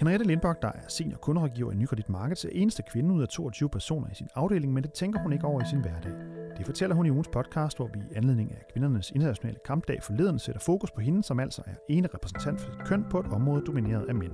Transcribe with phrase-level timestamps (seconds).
[0.00, 3.68] Henriette Lindbok, der er senior kunderådgiver i Nykredit Markets, er eneste kvinde ud af 22
[3.68, 6.12] personer i sin afdeling, men det tænker hun ikke over i sin hverdag.
[6.58, 10.38] Det fortæller hun i ugens podcast, hvor vi i anledning af kvindernes internationale kampdag forleden
[10.38, 13.64] sætter fokus på hende, som altså er ene repræsentant for sit køn på et område
[13.66, 14.32] domineret af mænd.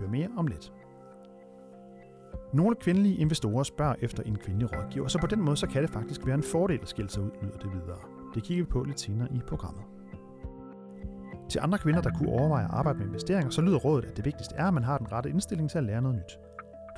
[0.00, 0.72] Hør mere om lidt.
[2.52, 5.90] Nogle kvindelige investorer spørger efter en kvindelig rådgiver, så på den måde så kan det
[5.90, 7.98] faktisk være en fordel at skille sig ud, lyder det videre.
[8.34, 9.84] Det kigger vi på lidt senere i programmet.
[11.48, 14.24] Til andre kvinder, der kunne overveje at arbejde med investeringer, så lyder rådet, at det
[14.24, 16.38] vigtigste er, at man har den rette indstilling til at lære noget nyt.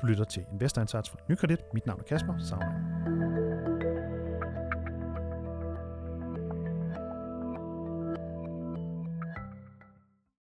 [0.01, 1.59] Du lytter til Investorindsats fra Nykredit.
[1.73, 3.01] Mit navn er Kasper Savner.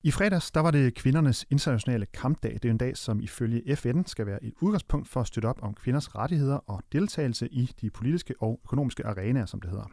[0.04, 2.54] I fredags der var det kvindernes internationale kampdag.
[2.54, 5.60] Det er en dag, som ifølge FN skal være et udgangspunkt for at støtte op
[5.62, 9.86] om kvinders rettigheder og deltagelse i de politiske og økonomiske arenaer, som det hedder.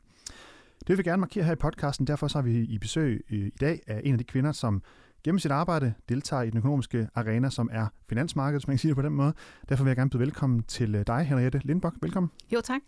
[0.86, 3.38] Det vil vi gerne markere her i podcasten, derfor så har vi i besøg øh,
[3.38, 4.82] i dag af en af de kvinder, som
[5.24, 8.88] gennem sit arbejde deltager i den økonomiske arena, som er finansmarkedet, hvis man kan sige
[8.88, 9.32] det på den måde.
[9.68, 11.94] Derfor vil jeg gerne byde velkommen til øh, dig, Henriette Lindbok.
[12.02, 12.30] Velkommen.
[12.52, 12.80] Jo, tak.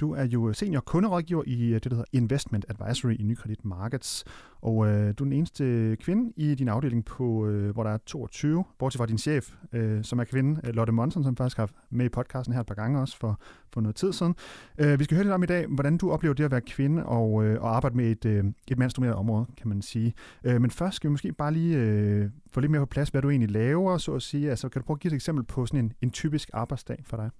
[0.00, 4.24] Du er jo senior kunderådgiver i øh, det, der hedder Investment Advisory i Nykredit Markets,
[4.60, 7.98] og øh, du er den eneste kvinde i din afdeling, på, øh, hvor der er
[8.06, 11.70] 22, bortset fra din chef, øh, som er kvinde, øh, Lotte Monsen, som faktisk har
[11.90, 13.40] med i podcasten her et par gange også for,
[13.72, 14.34] for noget tid siden.
[14.78, 17.06] Øh, vi skal høre lidt om i dag, hvordan du oplever det at være kvinde
[17.06, 20.14] og, øh, og arbejde med et, øh, et mandsdomineret område, kan man sige.
[20.44, 23.22] Øh, men først skal vi måske bare lige øh, få lidt mere på plads, hvad
[23.22, 24.50] du egentlig laver, så at sige.
[24.50, 27.16] Altså, kan du prøve at give et eksempel på sådan en, en typisk arbejdsdag for
[27.16, 27.30] dig?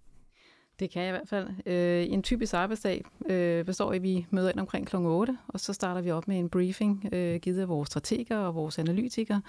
[0.81, 1.48] Det kan jeg i hvert fald.
[1.67, 4.97] Øh, en typisk arbejdsdag øh, består i, at vi møder ind omkring kl.
[4.97, 8.55] 8, og så starter vi op med en briefing, øh, givet af vores strateger og
[8.55, 9.43] vores analytikere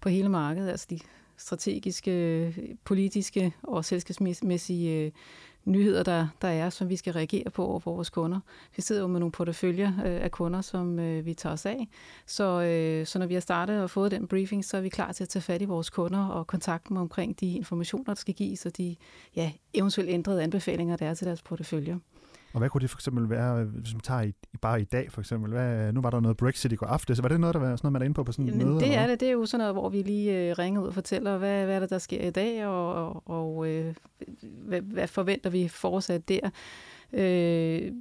[0.00, 0.98] på hele markedet, altså de
[1.38, 5.12] strategiske, politiske og selskabsmæssige øh,
[5.66, 8.40] nyheder, der, der er, som vi skal reagere på over for vores kunder.
[8.76, 11.88] Vi sidder jo med nogle porteføljer øh, af kunder, som øh, vi tager os af.
[12.26, 15.12] Så, øh, så når vi har startet og fået den briefing, så er vi klar
[15.12, 18.34] til at tage fat i vores kunder og kontakte dem omkring de informationer, der skal
[18.34, 18.96] gives, og de
[19.36, 21.98] ja, eventuelt ændrede anbefalinger, der er til deres porteføljer.
[22.56, 25.20] Og hvad kunne det for eksempel være, hvis man tager i, bare i dag for
[25.20, 25.50] eksempel?
[25.50, 27.22] Hvad, nu var der noget Brexit i går aftes.
[27.22, 28.80] Var det noget, der var sådan noget, man er inde på på sådan en møde?
[28.80, 29.20] Det er det.
[29.20, 31.74] Det er jo sådan noget, hvor vi lige øh, ringer ud og fortæller, hvad, hvad
[31.76, 33.94] er det, der sker i dag, og, og, og øh,
[34.42, 36.50] hvad, hvad forventer vi fortsat der.
[37.12, 37.92] Øh,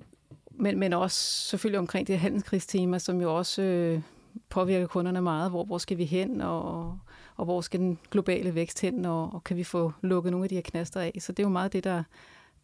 [0.52, 4.02] men, men også selvfølgelig omkring det handelskrigstema, som jo også øh,
[4.50, 5.52] påvirker kunderne meget.
[5.52, 7.00] Hvor, hvor skal vi hen, og,
[7.36, 10.50] og hvor skal den globale vækst hen, og, og kan vi få lukket nogle af
[10.50, 11.18] de her knaster af?
[11.20, 12.04] Så det er jo meget det, der,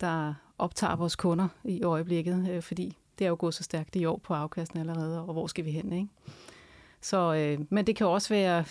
[0.01, 4.05] der optager vores kunder i øjeblikket, øh, fordi det er jo gået så stærkt i
[4.05, 6.07] år på afkasten allerede, og hvor skal vi hen, ikke?
[7.01, 8.63] Så, øh, men det kan også være,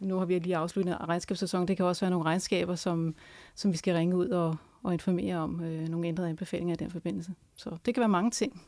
[0.00, 3.14] nu har vi lige afsluttet regnskabssæsonen, det kan også være nogle regnskaber, som,
[3.54, 6.90] som vi skal ringe ud og, og informere om øh, nogle ændrede anbefalinger i den
[6.90, 7.34] forbindelse.
[7.56, 8.62] Så det kan være mange ting.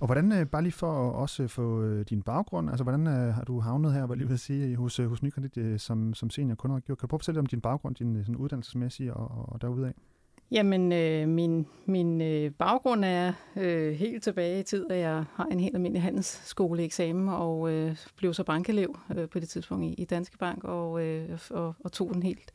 [0.00, 3.34] Og hvordan, øh, bare lige for at også få øh, din baggrund, altså hvordan øh,
[3.34, 6.96] har du havnet her, hvad lige vil sige, hos, hos Nykredit som, som senior kunderådgiver?
[6.96, 9.92] Kan du prøve at fortælle om din baggrund, din sådan uddannelsesmæssige og, og derudaf?
[10.52, 15.44] Jamen, øh, min, min øh, baggrund er øh, helt tilbage i tid, at jeg har
[15.44, 20.04] en helt almindelig handelsskoleeksamen og øh, blev så bankelev øh, på det tidspunkt i, i
[20.04, 22.52] Danske Bank og, øh, og, og tog den helt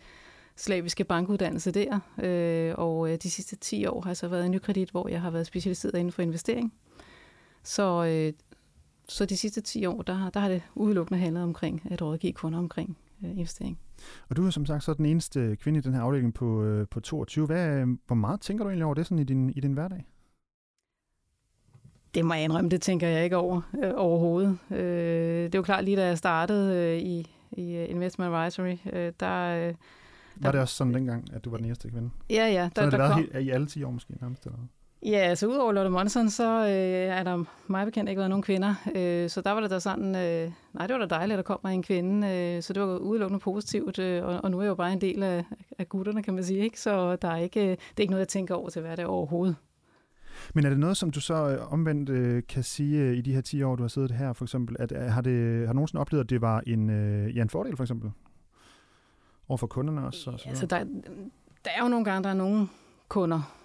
[0.55, 1.99] slaviske bankuddannelse der.
[2.23, 5.21] Øh, og øh, de sidste 10 år har jeg så været i Nykredit, hvor jeg
[5.21, 6.73] har været specialiseret inden for investering.
[7.63, 8.33] Så, øh,
[9.07, 12.59] så de sidste 10 år, der, der har det udelukkende handlet omkring at rådgive kunder
[12.59, 13.79] omkring øh, investering.
[14.29, 16.87] Og du er som sagt så den eneste kvinde i den her afdeling på, øh,
[16.87, 17.45] på 22.
[17.45, 20.05] Hvad, hvor meget tænker du egentlig over det sådan i din, i din hverdag?
[22.13, 24.57] Det må jeg indrømme, det tænker jeg ikke over øh, overhovedet.
[24.71, 24.77] Øh,
[25.43, 29.13] det er jo klart, lige da jeg startede øh, i, i øh, Investment Advisory, øh,
[29.19, 29.67] der...
[29.67, 29.73] Øh,
[30.35, 32.09] var det også sådan dengang, at du var den eneste kvinde?
[32.29, 32.63] Ja, ja.
[32.63, 33.41] Der, så har det der været kom...
[33.41, 34.45] i alle 10 år måske nærmest?
[34.45, 34.57] Eller?
[35.05, 38.75] Ja, altså udover Lotte Monson, så øh, er der mig bekendt ikke været nogen kvinder.
[38.95, 41.55] Øh, så der var det da sådan, øh, nej, det var da dejligt, at der
[41.55, 42.27] kommer en kvinde.
[42.27, 45.01] Øh, så det var udelukkende positivt, øh, og, og nu er jeg jo bare en
[45.01, 45.45] del af,
[45.79, 46.59] af gutterne, kan man sige.
[46.59, 46.81] Ikke?
[46.81, 49.55] Så der er ikke, det er ikke noget, jeg tænker over til hverdag overhovedet.
[50.53, 53.33] Men er det noget, som du så øh, omvendt øh, kan sige øh, i de
[53.33, 55.75] her 10 år, du har siddet her for eksempel, at øh, har, det, har du
[55.75, 58.11] nogensinde oplevet, at det var en, øh, ja, en fordel for eksempel?
[59.49, 60.31] Over for kunderne også?
[60.31, 60.83] Og så altså, der,
[61.65, 62.67] der er jo nogle gange, der er nogle
[63.07, 63.56] kunder,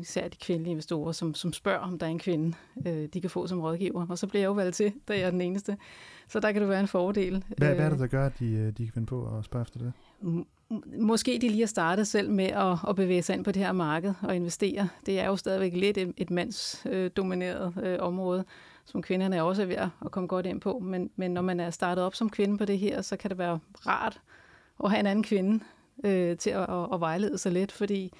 [0.00, 2.56] især de kvindelige investorer, som, som spørger, om der er en kvinde,
[2.86, 4.06] øh, de kan få som rådgiver.
[4.08, 5.76] Og så bliver jeg jo valgt til, da jeg er den eneste.
[6.28, 7.44] Så der kan det være en fordel.
[7.56, 9.62] Hvad, hvad er det, der gør, at de, øh, de kan finde på at spørge
[9.62, 9.92] efter det?
[10.98, 13.72] Måske de lige har startet selv med at, at bevæge sig ind på det her
[13.72, 14.88] marked og investere.
[15.06, 18.44] Det er jo stadigvæk lidt et, et mandsdomineret øh, område,
[18.84, 20.78] som kvinderne er også ved at komme godt ind på.
[20.78, 23.38] Men, men når man er startet op som kvinde på det her, så kan det
[23.38, 24.20] være rart
[24.84, 25.64] at have en anden kvinde
[26.04, 28.12] øh, til at, at, at vejlede sig lidt, fordi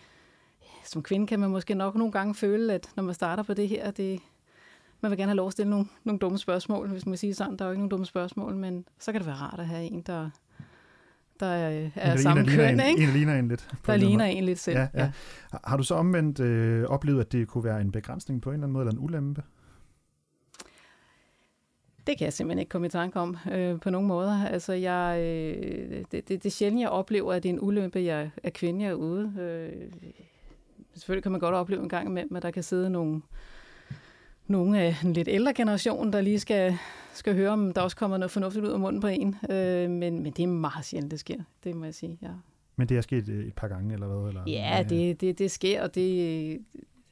[0.90, 3.68] som kvinde kan man måske nok nogle gange føle, at når man starter på det
[3.68, 4.20] her, det,
[5.00, 7.56] man vil gerne have lov at stille nogle, nogle dumme spørgsmål, hvis man siger sådan.
[7.56, 9.84] Der er jo ikke nogen dumme spørgsmål, men så kan det være rart at have
[9.84, 10.30] en, der,
[11.40, 13.02] der er, er samme køn, ikke?
[13.02, 13.68] En, en ligner en lidt.
[13.86, 15.04] Der ligner en lidt selv, ja, ja.
[15.04, 15.58] ja.
[15.64, 18.64] Har du så omvendt øh, oplevet, at det kunne være en begrænsning på en eller
[18.64, 19.42] anden måde, eller en ulempe?
[22.06, 24.46] Det kan jeg simpelthen ikke komme i tanke om øh, på nogen måder.
[24.46, 28.00] Altså, jeg, øh, det, det, det er sjældent, jeg oplever, at det er en ulempe,
[28.00, 29.32] jeg er kvinde, jeg er ude.
[29.40, 29.99] Øh,
[30.94, 33.22] selvfølgelig kan man godt opleve en gang imellem, at der kan sidde nogle,
[34.46, 36.78] nogle af en lidt ældre generation, der lige skal,
[37.14, 39.36] skal høre, om der også kommer noget fornuftigt ud af munden på en.
[39.50, 41.38] Øh, men, men det er meget sjældent, det sker.
[41.64, 42.30] Det må jeg sige, ja.
[42.76, 44.28] Men det er sket et par gange, eller hvad?
[44.28, 46.60] Eller, ja, det, det, det sker, og det...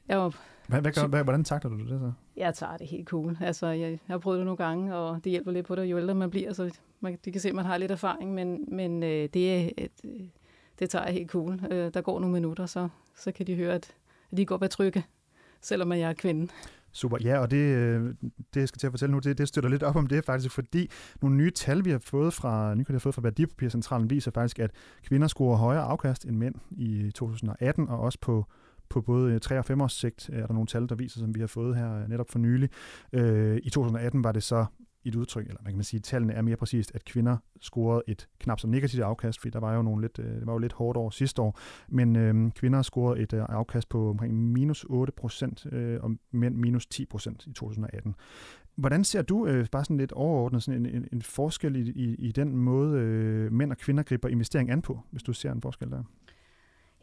[0.07, 0.31] Jeg
[0.69, 2.11] hvad, hvad gør, hvad, hvordan takler du det så?
[2.37, 3.37] Jeg tager det helt cool.
[3.41, 5.97] Altså, jeg, jeg har prøvet det nogle gange, og det hjælper lidt på det, jo
[5.97, 9.03] ældre man bliver, så man, de kan se, at man har lidt erfaring, men, men
[9.03, 9.91] øh, det, er et,
[10.79, 11.59] det tager jeg helt cool.
[11.71, 13.95] Øh, der går nogle minutter, så, så kan de høre, at,
[14.37, 15.05] de går ved trygge,
[15.61, 16.51] selvom jeg er kvinde.
[16.91, 18.15] Super, ja, og det, øh,
[18.53, 20.53] det jeg skal til at fortælle nu, det, det støtter lidt op om det faktisk,
[20.53, 20.89] fordi
[21.21, 24.71] nogle nye tal, vi har fået fra, nye har fået fra Værdipapircentralen, viser faktisk, at
[25.03, 28.45] kvinder scorer højere afkast end mænd i 2018, og også på
[28.89, 31.39] på både 3 og 5 års sigt er der nogle tal, der viser, som vi
[31.39, 32.69] har fået her øh, netop for nylig.
[33.13, 34.65] Øh, I 2018 var det så
[35.05, 38.27] et udtryk, eller man kan sige, at tallene er mere præcist, at kvinder scorede et
[38.39, 40.73] knap så negativt afkast, fordi der var jo nogle lidt, øh, det var jo lidt
[40.73, 45.13] hårdt over sidste år, men øh, kvinder scorede et øh, afkast på omkring minus 8
[45.13, 48.15] procent, øh, og mænd minus 10 procent i 2018.
[48.75, 52.15] Hvordan ser du øh, bare sådan lidt overordnet sådan en, en, en forskel i, i,
[52.15, 55.61] i den måde, øh, mænd og kvinder griber investering an på, hvis du ser en
[55.61, 56.03] forskel der?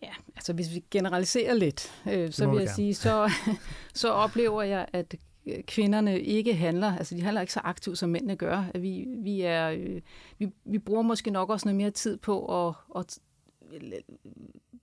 [0.03, 2.75] Ja, altså hvis vi generaliserer lidt, øh, så vil jeg gerne.
[2.75, 3.31] sige, så,
[3.95, 5.15] så oplever jeg, at
[5.47, 8.65] Øh, kvinderne ikke handler, altså de handler ikke så aktivt, som mændene gør.
[8.75, 10.01] Vi, vi, er, øh,
[10.39, 13.19] vi, vi bruger måske nok også noget mere tid på at, at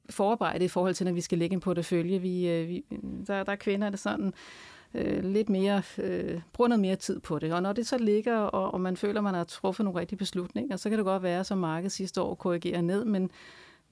[0.10, 2.20] forarbejde i forhold til, når vi skal lægge en portefølje.
[2.20, 2.86] Vi, øh, vi,
[3.28, 4.34] der, der er kvinder, der sådan
[4.94, 7.54] øh, lidt mere, øh, bruger noget mere tid på det.
[7.54, 10.76] Og når det så ligger, og, og man føler, man har truffet nogle rigtige beslutninger,
[10.78, 13.30] så kan det godt være, som markedet sidste år korrigerer ned, men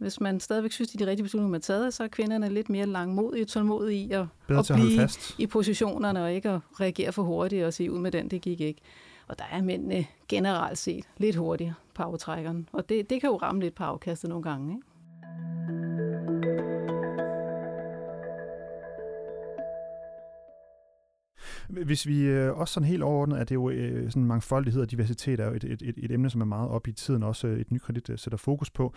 [0.01, 2.50] hvis man stadigvæk synes, det er de rigtige beslutninger, man har taget, så er kvinderne
[2.50, 5.36] lidt mere langmodige, tålmodige i at, at blive fast.
[5.39, 8.62] i positionerne og ikke at reagere for hurtigt og sige ud med den, det gik
[8.62, 8.81] ikke.
[9.27, 12.69] Og der er mændene generelt set lidt hurtigere på aftrækkeren.
[12.71, 14.74] Og det, det kan jo ramme lidt på afkastet nogle gange.
[14.74, 14.88] Ikke?
[21.86, 24.92] Hvis vi øh, også sådan helt overordnet, at det er jo øh, sådan mangfoldighed og
[24.92, 27.48] diversitet er jo et, et, et, et emne, som er meget op i tiden, også
[27.48, 28.94] et nykredit øh, sætter fokus på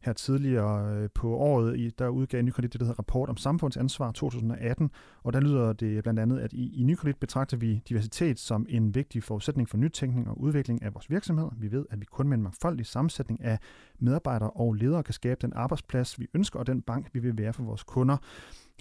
[0.00, 4.90] her tidligere øh, på året, der udgav Nykredit det, der hedder Rapport om samfundsansvar 2018,
[5.22, 8.94] og der lyder det blandt andet, at i, i Nykredit betragter vi diversitet som en
[8.94, 11.48] vigtig forudsætning for nytænkning og udvikling af vores virksomhed.
[11.56, 13.58] Vi ved, at vi kun med en mangfoldig sammensætning af
[13.98, 17.52] medarbejdere og ledere kan skabe den arbejdsplads, vi ønsker, og den bank, vi vil være
[17.52, 18.16] for vores kunder.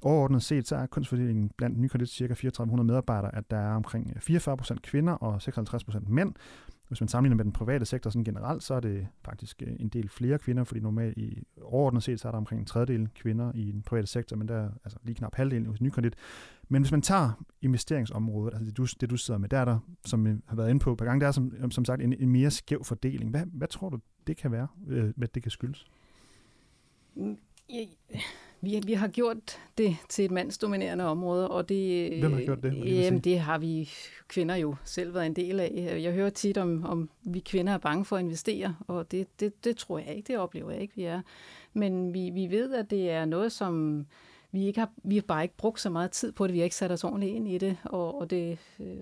[0.04, 2.34] Overordnet set, så er kønsfordelingen blandt Nykredit ca.
[2.34, 6.34] 3400 medarbejdere, at der er omkring 44% kvinder og 56% mænd,
[6.90, 9.90] hvis man sammenligner med den private sektor sådan generelt, så er det faktisk øh, en
[9.90, 13.52] del flere kvinder, fordi normalt i overordnet set, så er der omkring en tredjedel kvinder
[13.56, 16.16] i den private sektor, men der er altså lige knap halvdelen hos Nykredit.
[16.68, 19.80] Men hvis man tager investeringsområdet, altså det du, det du sidder med, der er der,
[20.06, 22.02] som vi har været inde på et par gange, der er som, øh, som sagt
[22.02, 23.30] en, en mere skæv fordeling.
[23.30, 25.86] Hvad, hvad tror du, det kan være, øh, hvad det kan skyldes?
[27.16, 27.38] Mm,
[28.62, 32.86] vi, vi har gjort det til et mandsdominerende område, og det, Hvem har gjort det?
[32.86, 33.90] Jamen, det har vi
[34.28, 36.00] kvinder jo selv været en del af.
[36.04, 39.64] Jeg hører tit om, om vi kvinder er bange for at investere, og det, det,
[39.64, 41.22] det tror jeg ikke, det oplever jeg ikke, vi er.
[41.74, 44.06] Men vi, vi ved, at det er noget, som
[44.52, 46.64] vi ikke har, vi har bare ikke brugt så meget tid på det, vi har
[46.64, 48.58] ikke sat os ordentligt ind i det, og, og, det,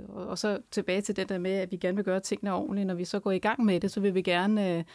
[0.07, 2.87] og, og så tilbage til det der med, at vi gerne vil gøre tingene ordentligt.
[2.87, 4.85] Når vi så går i gang med det, så vil vi gerne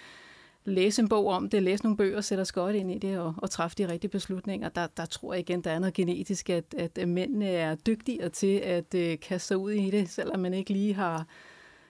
[0.64, 3.35] læse en bog om det, læse nogle bøger, sætte os godt ind i det og,
[3.37, 4.69] og træffe de rigtige beslutninger.
[4.69, 8.57] Der, der tror jeg igen, der er noget genetisk, at, at mændene er dygtigere til
[8.57, 11.26] at uh, kaste sig ud i det, selvom man ikke lige har,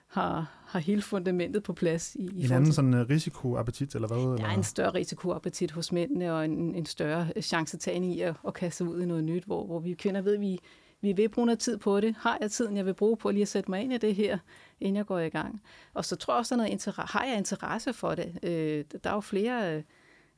[0.07, 2.15] har, har hele fundamentet på plads.
[2.15, 4.17] I, i en anden sådan uh, risikoappetit, eller hvad?
[4.17, 4.47] Der eller?
[4.47, 8.77] er en større risikoappetit hos mændene, og en, en større chance i at, at kaste
[8.77, 10.59] sig ud i noget nyt, hvor, hvor vi kvinder ved, at vi,
[11.03, 12.15] vi vil bruge noget tid på det.
[12.17, 14.37] Har jeg tiden, jeg vil bruge på lige at sætte mig ind i det her,
[14.79, 15.61] inden jeg går i gang?
[15.93, 18.39] Og så tror jeg også, der er noget interesse, har jeg interesse for det?
[18.43, 19.83] Øh, der er jo flere øh,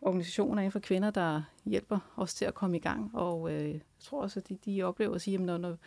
[0.02, 3.82] organisationer inden for kvinder, der hjælper os til at komme i gang, og øh, jeg
[4.00, 5.78] tror også, at de, de oplever at sige, at når, når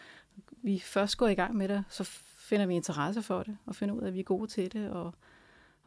[0.62, 2.04] vi først går i gang med det, så
[2.38, 4.90] finder vi interesse for det, og finder ud af, at vi er gode til det,
[4.90, 5.14] og,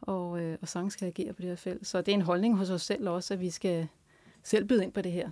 [0.00, 1.86] og, øh, og sang skal agere på det her felt.
[1.86, 3.88] Så det er en holdning hos os selv også, at vi skal
[4.42, 5.30] selv byde ind på det her.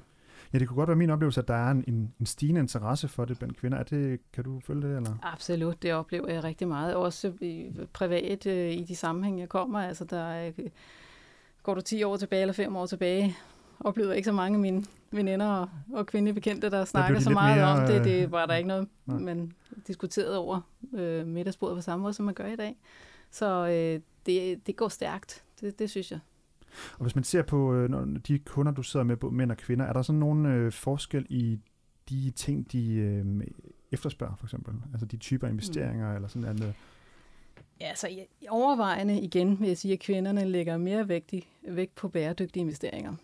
[0.52, 3.24] Ja, det kunne godt være min oplevelse, at der er en, en stigende interesse for
[3.24, 3.78] det blandt kvinder.
[3.78, 4.96] Er det, kan du følge det?
[4.96, 5.18] Eller?
[5.22, 6.94] Absolut, det oplever jeg rigtig meget.
[6.94, 9.80] Også i, privat øh, i de sammenhæng, jeg kommer.
[9.80, 10.52] Altså, der er,
[11.62, 13.36] går du 10 år tilbage eller 5 år tilbage,
[13.80, 17.30] oplever ikke så mange af mine veninder og, og kvindelige bekendte, der snakker de så
[17.30, 18.04] meget mere, om det.
[18.04, 19.18] Det var der ikke noget, nej.
[19.18, 19.52] man
[19.86, 20.60] diskuterede over
[20.94, 22.76] øh, middagsbordet på samme måde, som man gør i dag.
[23.30, 26.18] Så øh, det, det går stærkt, det, det synes jeg.
[26.92, 29.56] Og hvis man ser på øh, når de kunder, du sidder med, både mænd og
[29.56, 31.58] kvinder, er der sådan nogen øh, forskel i
[32.08, 33.40] de ting, de øh,
[33.92, 34.74] efterspørger, for eksempel?
[34.92, 36.14] Altså de typer investeringer mm.
[36.14, 36.74] eller sådan noget?
[37.80, 41.94] Ja, så altså, overvejende igen vil jeg sige, at kvinderne lægger mere vægt, i, vægt
[41.94, 43.14] på bæredygtige investeringer.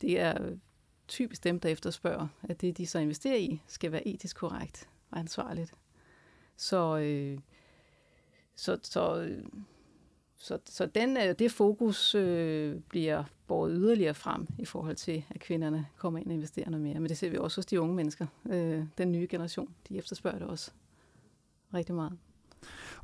[0.00, 0.56] Det er
[1.08, 5.18] typisk dem, der efterspørger, at det, de så investerer i, skal være etisk korrekt og
[5.18, 5.74] ansvarligt.
[6.56, 7.38] Så, øh,
[8.54, 9.36] så, så,
[10.42, 15.40] så, så den, øh, det fokus øh, bliver båret yderligere frem i forhold til, at
[15.40, 16.94] kvinderne kommer ind og investerer noget mere.
[16.94, 18.26] Men det ser vi også hos de unge mennesker.
[18.50, 20.70] Øh, den nye generation, de efterspørger det også
[21.74, 22.12] rigtig meget.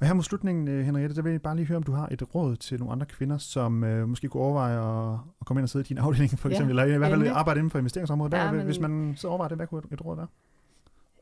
[0.00, 2.08] Og her mod slutningen, øh, Henriette, der vil jeg bare lige høre, om du har
[2.10, 5.64] et råd til nogle andre kvinder, som øh, måske kunne overveje at, at komme ind
[5.64, 7.78] og sidde i din afdeling, for eksempel, ja, eller i hvert fald arbejde inden for
[7.78, 8.32] investeringsområdet.
[8.32, 10.26] Hvad, ja, men, hvis man så overvejer det, hvad kunne et råd være?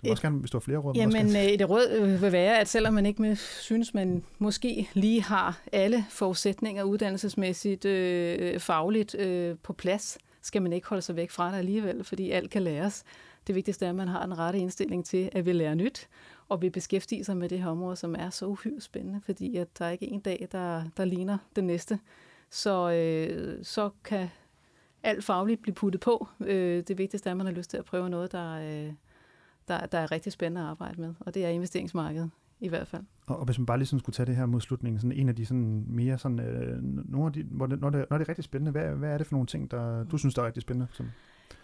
[0.02, 0.94] Du må også gerne, hvis du har flere råd.
[0.94, 5.22] Jamen, øh, et råd øh, vil være, at selvom man ikke synes, man måske lige
[5.22, 11.30] har alle forudsætninger uddannelsesmæssigt, øh, fagligt øh, på plads, skal man ikke holde sig væk
[11.30, 13.04] fra det alligevel, fordi alt kan læres.
[13.46, 16.08] Det vigtigste er, at man har en rette indstilling til, at vi lærer nyt,
[16.48, 19.78] og vi beskæftiger sig med det her område, som er så uhyre spændende, fordi at
[19.78, 21.98] der er ikke en dag, der, der ligner den næste.
[22.50, 24.28] Så, øh, så kan
[25.02, 26.28] alt fagligt blive puttet på.
[26.40, 28.92] Øh, det vigtigste er, at man har lyst til at prøve noget, der, øh,
[29.68, 32.30] der, der er rigtig spændende at arbejde med, og det er investeringsmarkedet
[32.60, 33.02] i hvert fald.
[33.26, 35.28] Og, og hvis man bare lige sådan skulle tage det her mod slutningen, sådan en
[35.28, 38.24] af de sådan mere sådan, øh, nogle af de, hvor det, når, det, når det
[38.24, 40.46] er rigtig spændende, hvad, hvad er det for nogle ting, der du synes, der er
[40.46, 40.86] rigtig spændende?
[40.92, 41.12] Sådan?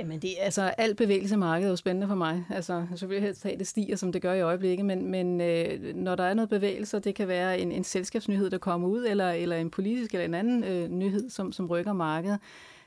[0.00, 2.44] Jamen, det, altså, alt bevægelse i markedet er jo spændende for mig.
[2.50, 6.14] Altså, jeg helst have, det stiger, som det gør i øjeblikket, men, men øh, når
[6.14, 9.56] der er noget bevægelse, det kan være en, en selskabsnyhed, der kommer ud, eller, eller
[9.56, 12.38] en politisk eller en anden øh, nyhed, som, som rykker markedet,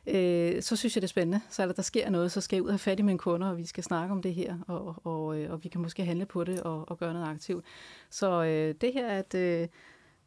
[0.07, 1.41] øh, så synes jeg, det er spændende.
[1.49, 3.17] Så er der, der sker noget, så skal jeg ud og have fat i mine
[3.17, 6.05] kunder, og vi skal snakke om det her, og, og, øh, og vi kan måske
[6.05, 7.65] handle på det og, og gøre noget aktivt.
[8.09, 9.67] Så øh, det her, at øh,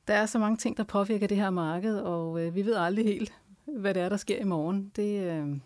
[0.09, 3.05] der er så mange ting, der påvirker det her marked, og øh, vi ved aldrig
[3.05, 3.33] helt,
[3.67, 4.93] hvad det er, der sker i morgen.
[4.97, 5.59] Det, øh,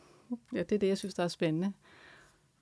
[0.53, 1.73] Ja, det er det, jeg synes, der er spændende.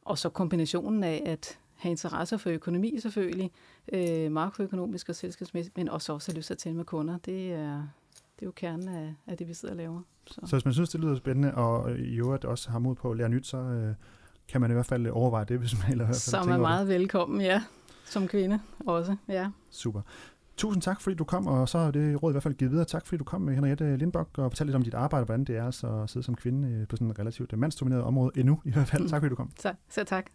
[0.04, 3.50] Og så kombinationen af at have interesse for økonomi selvfølgelig,
[3.92, 7.18] øh, makroøkonomisk og selskabsmæssigt, men også også have lyst til at tale med kunder.
[7.18, 7.88] Det er,
[8.40, 10.00] det er jo kernen af, af det, vi sidder og laver.
[10.26, 10.40] Så.
[10.44, 13.16] så hvis man synes, det lyder spændende, og i øvrigt også har mod på at
[13.16, 13.94] lære nyt, så øh,
[14.48, 16.98] kan man i hvert fald overveje det, hvis man eller Som er meget det.
[16.98, 17.62] velkommen, ja.
[18.04, 19.50] Som kvinde også, ja.
[19.70, 20.00] Super.
[20.56, 22.84] Tusind tak, fordi du kom, og så er det råd i hvert fald givet videre.
[22.84, 25.44] Tak, fordi du kom med Henriette Lindbok og fortalte lidt om dit arbejde, og hvordan
[25.44, 25.66] det er
[26.02, 29.02] at sidde som kvinde øh, på sådan et relativt mandsdomineret område endnu i hvert fald.
[29.02, 29.08] Mm.
[29.08, 29.50] Tak, fordi du kom.
[29.58, 30.26] Så, så tak.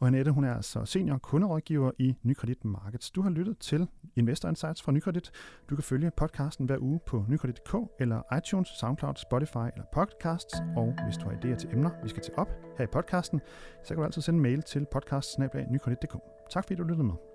[0.00, 3.10] Og Henriette, hun er altså senior kunderådgiver i Nykredit Markets.
[3.10, 5.30] Du har lyttet til Investor Insights fra Nykredit.
[5.70, 10.54] Du kan følge podcasten hver uge på nykredit.dk eller iTunes, SoundCloud, Spotify eller Podcasts.
[10.76, 12.48] Og hvis du har idéer til emner, vi skal til op
[12.78, 13.40] her i podcasten,
[13.84, 15.38] så kan du altid sende en mail til podcast
[16.50, 17.29] Tak fordi du lyttede med.